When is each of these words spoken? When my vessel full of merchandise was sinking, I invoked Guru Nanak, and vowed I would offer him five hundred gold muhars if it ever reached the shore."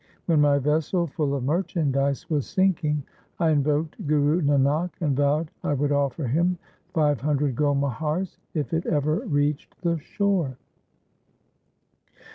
When 0.25 0.41
my 0.41 0.57
vessel 0.57 1.05
full 1.05 1.35
of 1.35 1.43
merchandise 1.43 2.27
was 2.27 2.47
sinking, 2.47 3.03
I 3.39 3.51
invoked 3.51 4.07
Guru 4.07 4.41
Nanak, 4.41 4.89
and 4.99 5.15
vowed 5.15 5.51
I 5.63 5.75
would 5.75 5.91
offer 5.91 6.23
him 6.25 6.57
five 6.91 7.21
hundred 7.21 7.55
gold 7.55 7.81
muhars 7.81 8.37
if 8.55 8.73
it 8.73 8.87
ever 8.87 9.17
reached 9.19 9.79
the 9.81 9.99
shore." 9.99 10.57